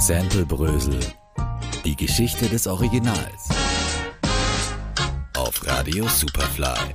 [0.00, 0.98] Sample Brösel.
[1.84, 3.48] Die Geschichte des Originals.
[5.36, 6.94] Auf Radio Superfly.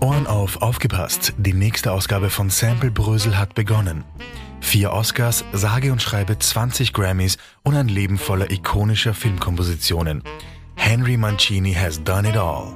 [0.00, 1.34] Ohren auf, aufgepasst.
[1.36, 4.04] Die nächste Ausgabe von Sample Brösel hat begonnen.
[4.60, 10.22] Vier Oscars, sage und schreibe 20 Grammys und ein Leben voller ikonischer Filmkompositionen.
[10.74, 12.74] Henry Mancini has done it all.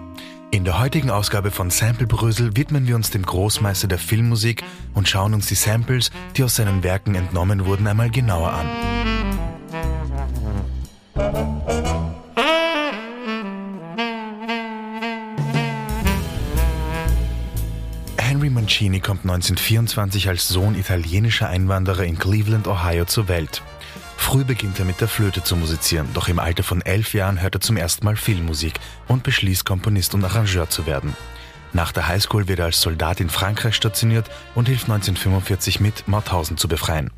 [0.52, 4.64] In der heutigen Ausgabe von Sample Brösel widmen wir uns dem Großmeister der Filmmusik
[4.94, 8.66] und schauen uns die Samples, die aus seinen Werken entnommen wurden, einmal genauer an.
[18.30, 23.60] Henry Mancini kommt 1924 als Sohn italienischer Einwanderer in Cleveland, Ohio zur Welt.
[24.16, 27.56] Früh beginnt er mit der Flöte zu musizieren, doch im Alter von elf Jahren hört
[27.56, 28.74] er zum ersten Mal Filmmusik
[29.08, 31.16] und beschließt, Komponist und Arrangeur zu werden.
[31.72, 36.56] Nach der Highschool wird er als Soldat in Frankreich stationiert und hilft 1945 mit, Mauthausen
[36.56, 37.10] zu befreien.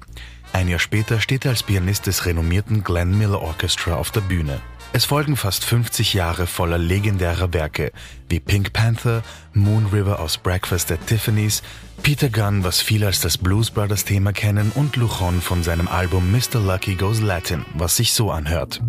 [0.55, 4.63] Ein Jahr später steht er als Pianist des renommierten Glenn Miller Orchestra auf der Bühne.
[4.95, 7.93] Es folgen fast 50 Jahre voller legendärer Werke
[8.29, 9.23] wie Pink Panther,
[9.55, 11.63] Moon River aus Breakfast at Tiffany's,
[12.03, 16.31] Peter Gunn, was viele als das Blues Brothers Thema kennen und Luchon von seinem Album
[16.31, 16.61] Mr.
[16.61, 18.83] Lucky Goes Latin, was sich so anhört.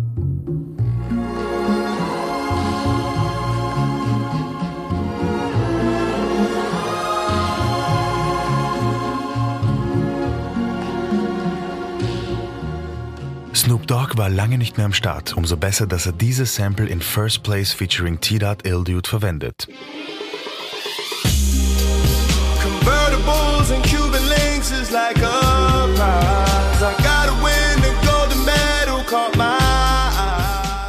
[13.84, 17.02] Snoop Dogg war lange nicht mehr am Start, umso besser, dass er dieses Sample in
[17.02, 19.68] First Place featuring T-Dot Ill Dude verwendet.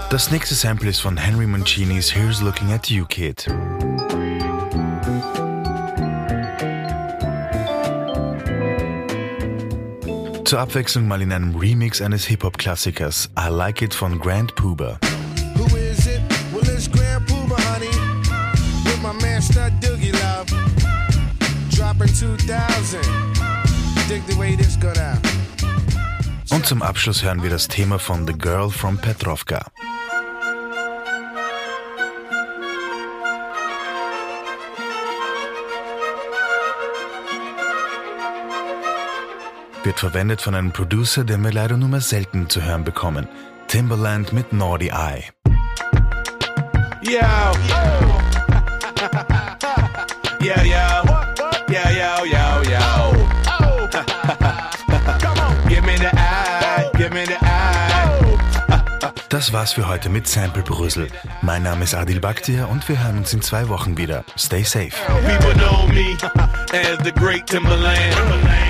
[0.10, 3.46] Das nächste Sample ist von Henry Mancinis Here's Looking at You Kid.
[10.46, 15.00] Zur Abwechslung mal in einem Remix eines Hip-Hop-Klassikers I Like It von Grand Puba.
[15.56, 16.22] Who is it?
[16.54, 17.90] Well, it's Grand Pooba, honey.
[18.86, 20.46] With my man Stud Doogie Love.
[21.72, 23.02] Dropping 2000.
[24.08, 25.20] Dig the way this go down.
[26.52, 29.66] Und zum Abschluss hören wir das Thema von The Girl from Petrovka.
[39.86, 43.28] Wird verwendet von einem Producer, den wir leider nur mehr selten zu hören bekommen.
[43.68, 45.26] Timberland mit Naughty Eye.
[47.04, 47.20] Yo.
[50.40, 51.06] yo, yo.
[51.06, 51.15] Yo,
[59.36, 61.10] Das war's für heute mit Sample Brüssel.
[61.42, 64.24] Mein Name ist Adil Bakhtir und wir hören uns in zwei Wochen wieder.
[64.38, 64.94] Stay safe.
[65.08, 66.16] People know me
[66.72, 68.16] as the great Timberland.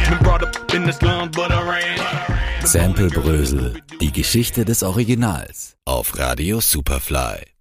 [0.10, 2.66] Been brought up in the slums, but I ran.
[2.66, 3.80] Sample Brösel.
[4.02, 5.76] Die Geschichte des Originals.
[5.86, 7.55] Auf Radio Superfly.